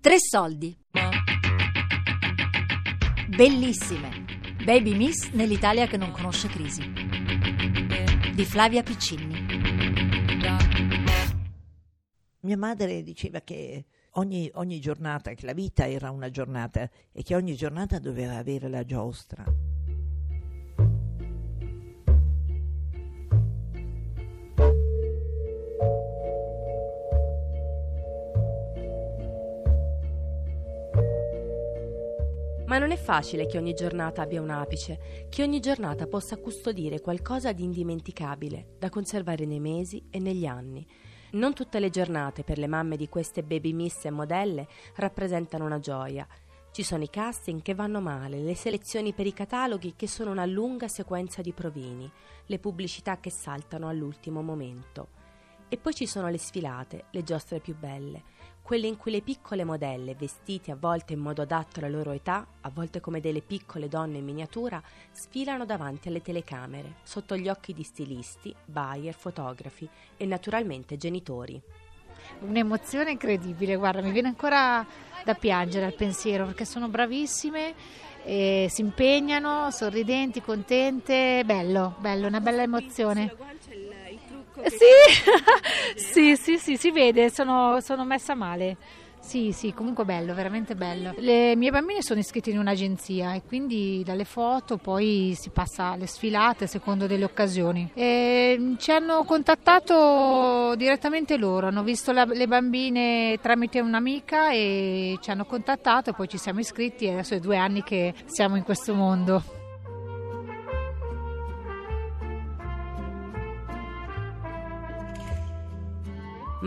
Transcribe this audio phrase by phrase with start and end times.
[0.00, 0.78] Tre soldi.
[3.28, 4.24] Bellissime.
[4.64, 6.82] Baby Miss nell'Italia che non conosce crisi.
[8.32, 9.46] Di Flavia Piccini.
[12.42, 17.34] Mia madre diceva che ogni, ogni giornata, che la vita era una giornata e che
[17.34, 19.44] ogni giornata doveva avere la giostra.
[32.78, 37.00] Ma non è facile che ogni giornata abbia un apice, che ogni giornata possa custodire
[37.00, 40.86] qualcosa di indimenticabile, da conservare nei mesi e negli anni.
[41.32, 45.80] Non tutte le giornate per le mamme di queste baby miss e modelle rappresentano una
[45.80, 46.24] gioia.
[46.70, 50.46] Ci sono i casting che vanno male, le selezioni per i cataloghi che sono una
[50.46, 52.08] lunga sequenza di provini,
[52.46, 55.08] le pubblicità che saltano all'ultimo momento.
[55.68, 58.22] E poi ci sono le sfilate, le giostre più belle,
[58.68, 62.46] quelle in cui le piccole modelle, vestite a volte in modo adatto alla loro età,
[62.60, 67.72] a volte come delle piccole donne in miniatura, sfilano davanti alle telecamere, sotto gli occhi
[67.72, 71.58] di stilisti, buyer, fotografi e naturalmente genitori.
[72.40, 74.86] Un'emozione incredibile, guarda, mi viene ancora
[75.24, 77.74] da piangere al pensiero perché sono bravissime,
[78.22, 83.34] si impegnano, sorridenti, contente, bello, bello, una bella emozione.
[84.68, 88.76] Sì, sì, sì, sì, si vede, sono, sono messa male.
[89.20, 91.12] Sì, sì, comunque bello, veramente bello.
[91.18, 96.06] Le mie bambine sono iscritte in un'agenzia e quindi dalle foto poi si passa alle
[96.06, 97.90] sfilate secondo delle occasioni.
[97.92, 105.30] E ci hanno contattato direttamente loro, hanno visto la, le bambine tramite un'amica e ci
[105.30, 108.62] hanno contattato e poi ci siamo iscritti e adesso è due anni che siamo in
[108.62, 109.57] questo mondo.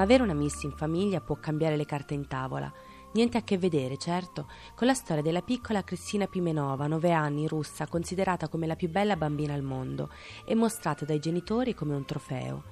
[0.02, 2.74] Ma avere una miss in famiglia può cambiare le carte in tavola.
[3.12, 7.86] Niente a che vedere, certo, con la storia della piccola Cristina Pimenova, 9 anni, russa,
[7.86, 10.10] considerata come la più bella bambina al mondo
[10.44, 12.64] e mostrata dai genitori come un trofeo.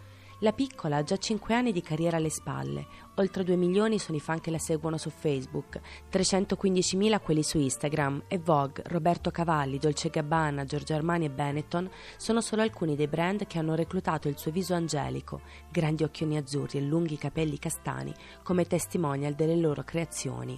[0.41, 4.21] La piccola ha già 5 anni di carriera alle spalle, oltre 2 milioni sono i
[4.21, 8.23] fan che la seguono su Facebook, 315.000 quelli su Instagram.
[8.29, 13.47] E Vogue, Roberto Cavalli, Dolce Gabbana, Giorgio Armani e Benetton sono solo alcuni dei brand
[13.47, 18.65] che hanno reclutato il suo viso angelico, grandi occhioni azzurri e lunghi capelli castani come
[18.65, 20.57] testimonial delle loro creazioni.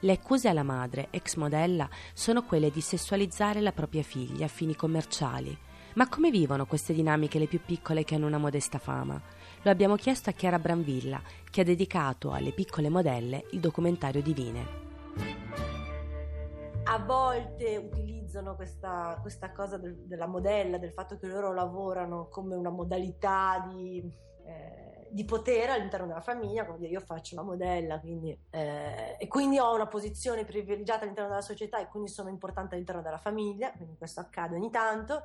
[0.00, 4.74] Le accuse alla madre, ex modella, sono quelle di sessualizzare la propria figlia a fini
[4.74, 5.56] commerciali
[5.94, 9.20] ma come vivono queste dinamiche le più piccole che hanno una modesta fama?
[9.62, 11.20] Lo abbiamo chiesto a Chiara Branvilla,
[11.50, 14.88] che ha dedicato alle piccole modelle il documentario Divine.
[16.84, 22.54] A volte utilizzano questa, questa cosa del, della modella, del fatto che loro lavorano come
[22.54, 24.02] una modalità di,
[24.44, 29.28] eh, di potere all'interno della famiglia, come dire io faccio una modella quindi, eh, e
[29.28, 33.72] quindi ho una posizione privilegiata all'interno della società e quindi sono importante all'interno della famiglia,
[33.72, 35.22] quindi questo accade ogni tanto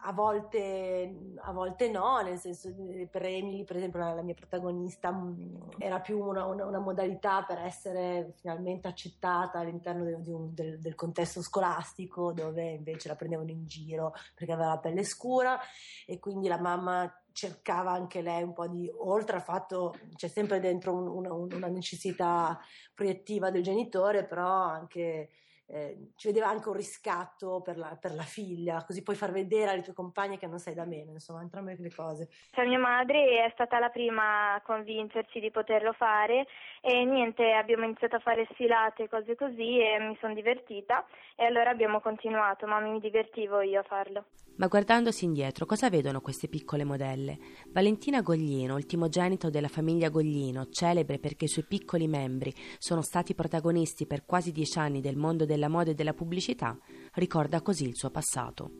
[0.00, 2.72] a volte, a volte no, nel senso
[3.10, 7.42] per Emily, per esempio, la, la mia protagonista mm, era più una, una, una, modalità
[7.42, 13.16] per essere finalmente accettata all'interno de, de un, del, del, contesto scolastico, dove invece la
[13.16, 15.58] prendevano in giro perché aveva la pelle scura
[16.06, 20.60] e quindi la mamma cercava anche lei un po' di, oltre al fatto, c'è sempre
[20.60, 22.58] dentro un, una, una necessità
[22.94, 25.30] proiettiva del genitore, però anche
[25.70, 29.70] eh, ci vedeva anche un riscatto per la, per la, figlia, così puoi far vedere
[29.70, 32.28] alle tue compagne che non sei da meno, insomma, entrambe le cose.
[32.52, 36.46] Cioè, mia madre è stata la prima a convincerci di poterlo fare
[36.80, 41.04] e niente, abbiamo iniziato a fare sfilate e cose così e mi sono divertita
[41.36, 44.24] e allora abbiamo continuato, ma mi divertivo io a farlo.
[44.58, 47.38] Ma guardandosi indietro, cosa vedono queste piccole modelle?
[47.68, 54.04] Valentina Goglino, ultimogenito della famiglia Goglino, celebre perché i suoi piccoli membri sono stati protagonisti
[54.08, 56.76] per quasi dieci anni del mondo della moda e della pubblicità,
[57.14, 58.70] ricorda così il suo passato.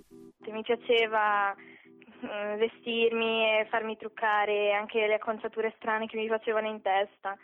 [0.46, 6.80] Mi piaceva mm, vestirmi e farmi truccare anche le acconciature strane che mi facevano in
[6.80, 7.36] testa.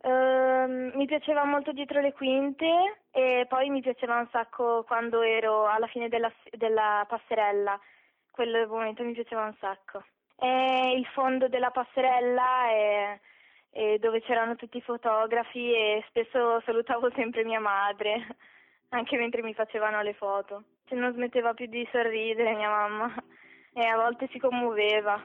[0.00, 5.66] Uh, mi piaceva molto dietro le quinte e poi mi piaceva un sacco quando ero
[5.66, 7.78] alla fine della, della passerella,
[8.30, 10.04] quel momento mi piaceva un sacco.
[10.38, 13.20] E il fondo della passerella è,
[13.70, 18.36] è dove c'erano tutti i fotografi e spesso salutavo sempre mia madre,
[18.90, 20.64] anche mentre mi facevano le foto.
[20.88, 23.14] Se non smetteva più di sorridere mia mamma
[23.74, 25.22] e a volte si commuoveva.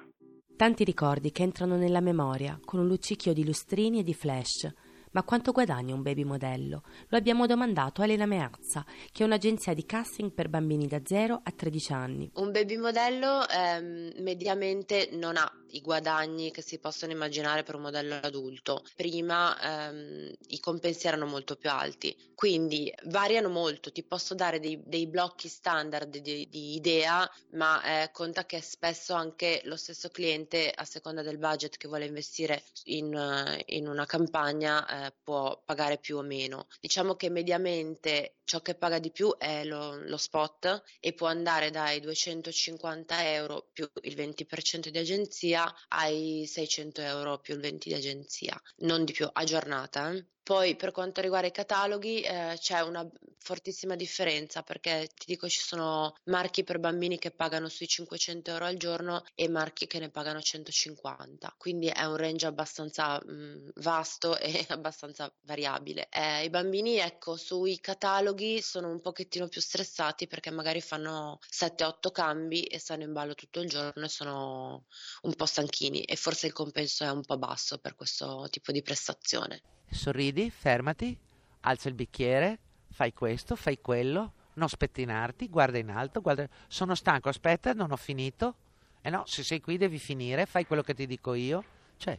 [0.56, 4.72] Tanti ricordi che entrano nella memoria con un luccichio di lustrini e di flash,
[5.14, 6.82] Ma quanto guadagna un baby modello?
[7.10, 11.40] Lo abbiamo domandato a Elena Meazza, che è un'agenzia di casting per bambini da 0
[11.44, 12.32] a 13 anni.
[12.36, 17.82] Un baby modello ehm, mediamente non ha i guadagni che si possono immaginare per un
[17.82, 18.84] modello adulto.
[18.96, 23.92] Prima ehm, i compensi erano molto più alti, quindi variano molto.
[23.92, 29.14] Ti posso dare dei, dei blocchi standard di, di idea, ma eh, conta che spesso
[29.14, 35.06] anche lo stesso cliente, a seconda del budget che vuole investire in, in una campagna,
[35.08, 36.68] eh, può pagare più o meno.
[36.80, 41.72] Diciamo che mediamente ciò che paga di più è lo, lo spot e può andare
[41.72, 47.96] dai 250 euro più il 20% di agenzia ai 600 euro più il 20 di
[47.96, 50.12] agenzia, non di più a giornata.
[50.12, 50.26] Eh.
[50.44, 55.60] Poi per quanto riguarda i cataloghi eh, c'è una fortissima differenza perché ti dico ci
[55.60, 60.10] sono marchi per bambini che pagano sui 500 euro al giorno e marchi che ne
[60.10, 66.08] pagano 150, quindi è un range abbastanza mh, vasto e abbastanza variabile.
[66.10, 72.12] Eh, I bambini ecco sui cataloghi sono un pochettino più stressati perché magari fanno 7-8
[72.12, 74.86] cambi e stanno in ballo tutto il giorno e sono
[75.22, 78.82] un po' stanchini e forse il compenso è un po' basso per questo tipo di
[78.82, 79.62] prestazione
[79.94, 81.18] sorridi, fermati,
[81.62, 82.60] alza il bicchiere,
[82.90, 86.48] fai questo, fai quello, non spettinarti, guarda in alto, guarda...
[86.68, 88.56] sono stanco, aspetta, non ho finito.
[89.02, 91.64] Eh no, se sei qui devi finire, fai quello che ti dico io.
[91.98, 92.18] Cioè,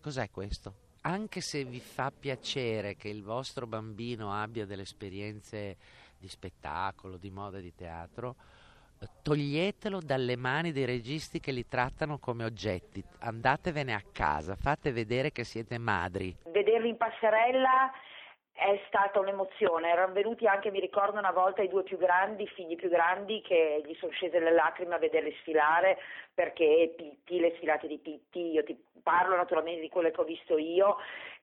[0.00, 0.88] cos'è questo?
[1.02, 5.76] Anche se vi fa piacere che il vostro bambino abbia delle esperienze
[6.18, 8.36] di spettacolo, di moda, di teatro,
[9.22, 15.32] toglietelo dalle mani dei registi che li trattano come oggetti, andatevene a casa, fate vedere
[15.32, 16.36] che siete madri.
[16.44, 17.90] Vederli in passerella
[18.52, 22.48] è stata un'emozione, erano venuti anche, mi ricordo una volta, i due più grandi, i
[22.48, 25.96] figli più grandi, che gli sono scese le lacrime a vederli sfilare,
[26.34, 30.58] perché Pitti, le sfilate di Pitti, io ti parlo naturalmente di quelle che ho visto
[30.58, 30.98] io,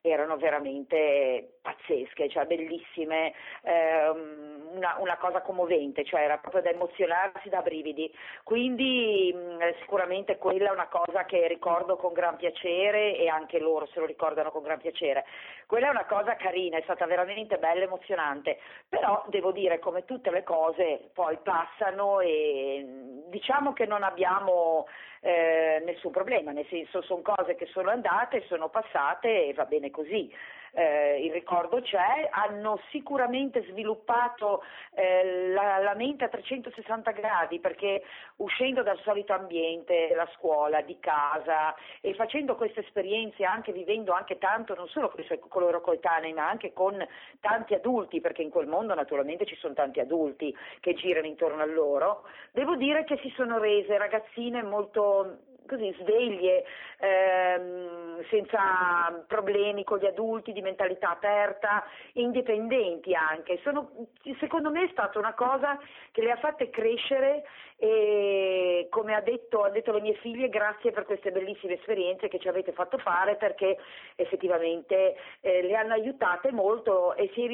[0.09, 3.33] erano veramente pazzesche, cioè bellissime,
[3.63, 8.13] ehm, una, una, cosa commovente, cioè era proprio da emozionarsi, da brividi.
[8.43, 13.87] Quindi mh, sicuramente quella è una cosa che ricordo con gran piacere e anche loro
[13.87, 15.25] se lo ricordano con gran piacere.
[15.65, 20.31] Quella è una cosa carina, è stata veramente bella, emozionante, però devo dire come tutte
[20.31, 22.85] le cose poi passano e
[23.29, 24.85] diciamo che non abbiamo
[25.21, 29.89] eh, nessun problema, nel senso sono cose che sono andate, sono passate e va bene
[29.97, 30.31] così.
[30.73, 34.61] Eh, il ricordo c'è, hanno sicuramente sviluppato
[34.93, 38.03] eh, la, la, mente a 360 gradi perché
[38.37, 44.37] uscendo dal solito ambiente, la scuola, di casa e facendo queste esperienze anche vivendo anche
[44.37, 47.03] tanto non solo con, con loro coetanei ma anche con
[47.39, 51.65] tanti adulti perché in quel mondo naturalmente ci sono tanti adulti che girano intorno a
[51.65, 56.63] loro, devo dire che si sono rese ragazzine molto così sveglie,
[56.97, 63.59] ehm, senza problemi con gli adulti, di mentalità aperta, indipendenti anche.
[63.61, 63.91] Sono,
[64.39, 65.77] secondo me è stata una cosa
[66.11, 67.43] che le ha fatte crescere
[67.79, 72.39] e come ha detto, ha detto le mie figlie grazie per queste bellissime esperienze che
[72.39, 73.77] ci avete fatto fare perché
[74.15, 77.45] effettivamente eh, le hanno aiutate molto e si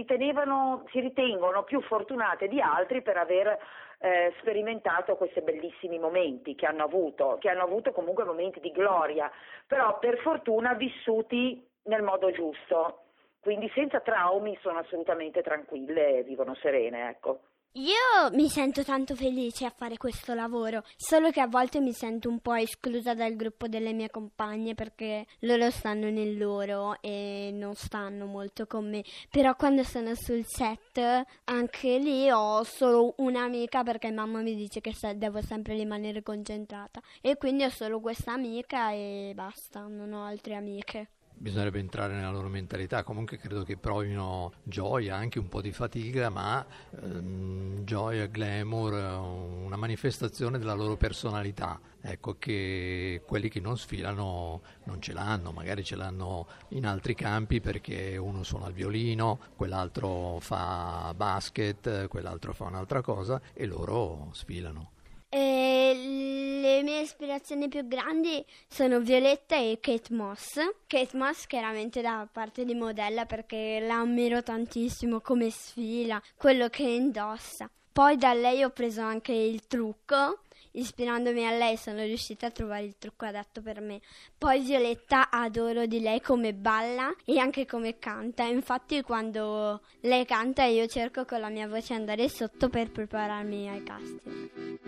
[0.92, 3.58] si ritengono più fortunate di altri per aver
[4.00, 9.30] eh, sperimentato questi bellissimi momenti che hanno avuto, che hanno avuto comunque momenti di gloria,
[9.68, 13.04] però per fortuna vissuti nel modo giusto,
[13.42, 17.40] quindi senza traumi sono assolutamente tranquille e vivono serene, ecco.
[17.78, 22.30] Io mi sento tanto felice a fare questo lavoro, solo che a volte mi sento
[22.30, 27.74] un po' esclusa dal gruppo delle mie compagne perché loro stanno nel loro e non
[27.74, 29.04] stanno molto con me.
[29.28, 31.02] Però quando sono sul set,
[31.46, 37.38] anche lì ho solo un'amica perché mamma mi dice che devo sempre rimanere concentrata e
[37.38, 42.48] quindi ho solo questa amica e basta, non ho altre amiche bisognerebbe entrare nella loro
[42.48, 43.04] mentalità.
[43.04, 46.66] Comunque credo che provino gioia, anche un po' di fatica, ma
[47.02, 51.80] ehm, gioia, glamour, una manifestazione della loro personalità.
[52.02, 57.62] Ecco che quelli che non sfilano non ce l'hanno, magari ce l'hanno in altri campi
[57.62, 64.92] perché uno suona il violino, quell'altro fa basket, quell'altro fa un'altra cosa e loro sfilano.
[65.30, 70.60] E le mie ispirazioni più grandi sono Violetta e Kate Moss.
[70.88, 76.84] Kate Moss chiaramente da parte di modella perché la ammiro tantissimo come sfila, quello che
[76.84, 77.70] indossa.
[77.92, 80.40] Poi da lei ho preso anche il trucco
[80.76, 84.00] ispirandomi a lei sono riuscita a trovare il trucco adatto per me.
[84.38, 90.64] Poi Violetta adoro di lei come balla e anche come canta, infatti quando lei canta
[90.64, 94.82] io cerco con la mia voce andare sotto per prepararmi ai casting.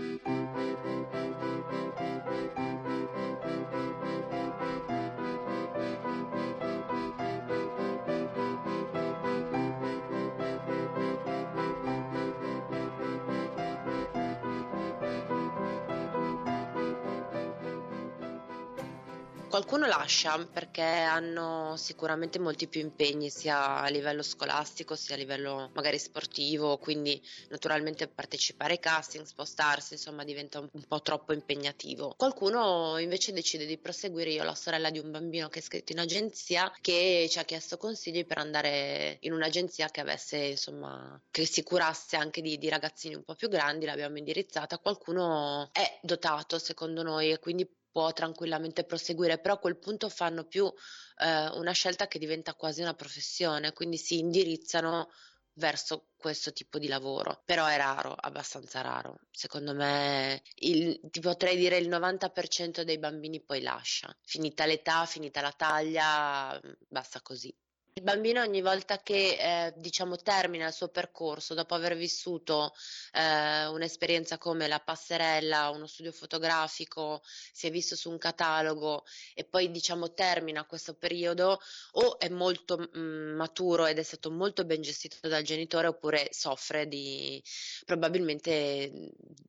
[19.55, 25.71] Qualcuno lascia perché hanno sicuramente molti più impegni sia a livello scolastico sia a livello
[25.73, 32.15] magari sportivo, quindi naturalmente partecipare ai casting, spostarsi, insomma diventa un, po' troppo impegnativo.
[32.17, 35.93] Qualcuno invece decide di proseguire, io ho la sorella di un bambino che è iscritto
[35.93, 41.45] in agenzia che ci ha chiesto consigli per andare in un'agenzia che avesse insomma che
[41.45, 46.59] si curasse anche di, di ragazzini un po' più grandi, l'abbiamo indirizzata, qualcuno è dotato
[46.59, 51.71] secondo noi e quindi può tranquillamente proseguire, però a quel punto fanno più eh, una
[51.71, 55.09] scelta che diventa quasi una professione, quindi si indirizzano
[55.53, 59.19] verso questo tipo di lavoro, però è raro, abbastanza raro.
[59.31, 64.13] Secondo me il, ti potrei dire il 90% dei bambini poi lascia.
[64.25, 66.59] Finita l'età, finita la taglia,
[66.89, 67.55] basta così.
[67.97, 72.73] Il bambino ogni volta che eh, diciamo termina il suo percorso dopo aver vissuto
[73.13, 79.45] eh, un'esperienza come la passerella, uno studio fotografico, si è visto su un catalogo e
[79.45, 81.61] poi diciamo termina questo periodo
[81.93, 86.27] o è molto mh, mm, maturo ed è stato molto ben gestito dal genitore oppure
[86.33, 87.41] soffre di
[87.85, 89.07] probabilmente mm,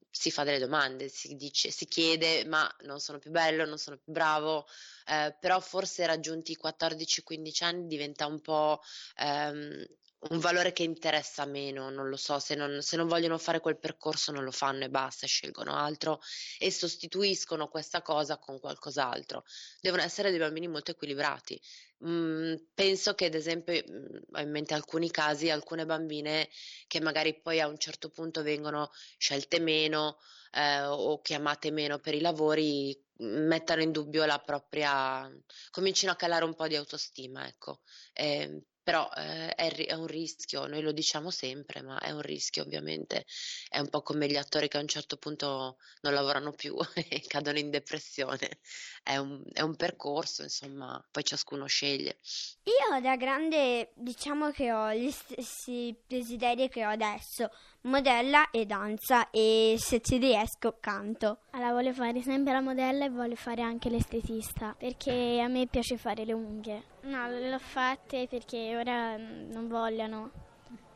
[0.08, 3.96] si fa delle domande, si dice, si chiede ma non sono più bello, non sono
[3.96, 4.68] più bravo,
[5.06, 8.80] eh, però forse raggiunti i 14-15 anni diventa un po'
[9.16, 9.84] ehm,
[10.28, 13.78] un valore che interessa meno, non lo so, se non, se non, vogliono fare quel
[13.78, 16.20] percorso non lo fanno e basta, scelgono altro
[16.58, 19.44] e sostituiscono questa cosa con qualcos'altro.
[19.80, 21.60] Devono essere dei bambini molto equilibrati.
[22.06, 26.48] Mm, penso che ad esempio mm, ho in mente alcuni casi, alcune bambine
[26.86, 30.18] che magari poi a un certo punto vengono scelte meno
[30.52, 35.30] eh, o chiamate meno per i lavori, mettano in dubbio la propria,
[35.70, 37.80] comincino a calare un po' di autostima, ecco.
[38.12, 42.62] Eh, però eh, è, è, un rischio, noi lo diciamo sempre, ma è un rischio
[42.62, 43.26] ovviamente,
[43.68, 47.20] è un po' come gli attori che a un certo punto non lavorano più e
[47.26, 48.60] cadono in depressione,
[49.02, 52.18] è un, è un percorso, insomma, poi ciascuno sceglie.
[52.62, 57.50] Io da grande diciamo che ho gli stessi desideri che ho adesso,
[57.82, 61.40] modella e danza e se ci riesco canto.
[61.50, 65.96] Allora voglio fare sempre la modella e voglio fare anche l'estetista perché a me piace
[65.96, 66.94] fare le unghie.
[67.06, 70.32] No, le ho fatte perché ora non vogliono,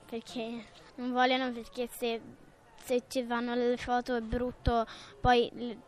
[0.07, 0.65] perché
[0.97, 2.21] non vogliono perché se,
[2.83, 4.85] se ci vanno le foto è brutto,
[5.21, 5.79] poi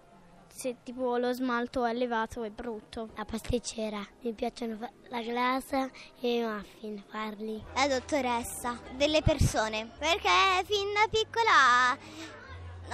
[0.47, 3.09] se tipo lo smalto è elevato è brutto.
[3.17, 7.61] La pasticcera, mi piacciono la glace e i muffin farli.
[7.75, 11.99] La dottoressa delle persone, perché fin da piccola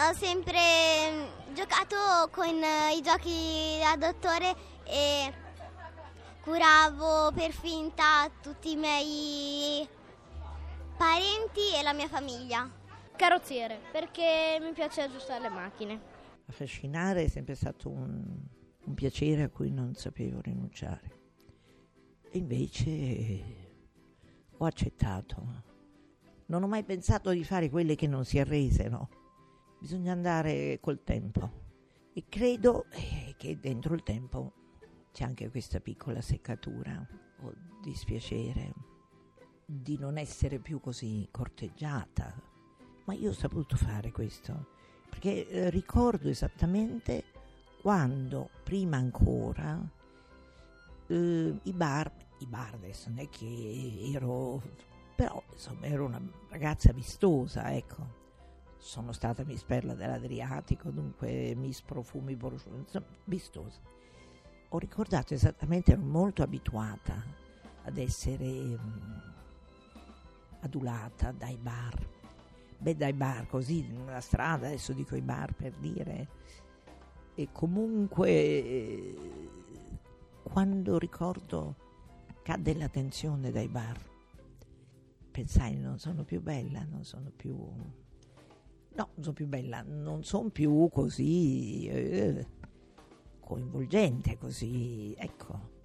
[0.08, 4.54] ho sempre giocato con i giochi da dottore
[4.85, 5.47] e
[6.49, 9.88] curavo per finta tutti i miei
[10.97, 12.69] parenti e la mia famiglia.
[13.14, 16.17] Carrozziere, perché mi piace aggiustare le macchine
[16.49, 18.40] affascinare è sempre stato un,
[18.85, 21.17] un piacere a cui non sapevo rinunciare.
[22.31, 23.43] E invece
[24.57, 25.67] ho accettato.
[26.47, 29.09] Non ho mai pensato di fare quelle che non si arresero.
[29.78, 31.67] Bisogna andare col tempo.
[32.12, 34.52] E credo eh, che dentro il tempo
[35.18, 37.04] c'è anche questa piccola seccatura
[37.40, 38.72] o dispiacere
[39.66, 42.40] di non essere più così corteggiata.
[43.04, 44.68] Ma io ho saputo fare questo
[45.10, 47.25] perché eh, ricordo esattamente
[47.82, 49.84] quando prima ancora
[51.08, 54.62] eh, i bar, i bar adesso non è che ero,
[55.16, 58.26] però insomma ero una ragazza vistosa, ecco.
[58.76, 63.96] Sono stata Miss Perla dell'Adriatico, dunque Miss Profumi insomma, vistosa.
[64.70, 67.25] Ho ricordato esattamente, ero molto abituata
[67.84, 69.22] ad essere um,
[70.60, 72.06] adulata dai bar.
[72.76, 76.28] Beh dai bar così nella strada adesso dico i bar per dire.
[77.34, 79.14] E comunque eh,
[80.42, 81.76] quando ricordo
[82.42, 83.98] cadde la tensione dai bar.
[85.30, 90.48] Pensai non sono più bella non sono più no non sono più bella non sono
[90.48, 92.46] più così eh,
[93.49, 95.76] coinvolgente così ecco